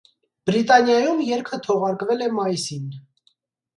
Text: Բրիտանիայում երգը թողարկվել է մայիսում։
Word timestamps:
Բրիտանիայում 0.49 1.21
երգը 1.27 1.59
թողարկվել 1.67 2.25
է 2.29 2.33
մայիսում։ 2.39 2.89